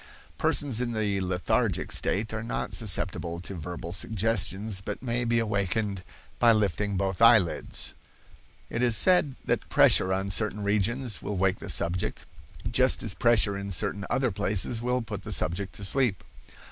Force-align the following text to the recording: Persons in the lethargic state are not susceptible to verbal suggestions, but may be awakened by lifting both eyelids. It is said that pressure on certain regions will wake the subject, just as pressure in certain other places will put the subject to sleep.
Persons 0.39 0.81
in 0.81 0.93
the 0.93 1.21
lethargic 1.21 1.91
state 1.91 2.33
are 2.33 2.41
not 2.41 2.73
susceptible 2.73 3.39
to 3.41 3.53
verbal 3.53 3.93
suggestions, 3.93 4.81
but 4.81 5.03
may 5.03 5.23
be 5.25 5.37
awakened 5.37 6.03
by 6.39 6.51
lifting 6.53 6.97
both 6.97 7.21
eyelids. 7.21 7.93
It 8.71 8.81
is 8.81 8.97
said 8.97 9.35
that 9.45 9.69
pressure 9.69 10.11
on 10.11 10.31
certain 10.31 10.63
regions 10.63 11.21
will 11.21 11.37
wake 11.37 11.59
the 11.59 11.69
subject, 11.69 12.25
just 12.71 13.03
as 13.03 13.13
pressure 13.13 13.55
in 13.55 13.69
certain 13.69 14.03
other 14.09 14.31
places 14.31 14.81
will 14.81 15.03
put 15.03 15.21
the 15.21 15.31
subject 15.31 15.75
to 15.75 15.83
sleep. 15.83 16.23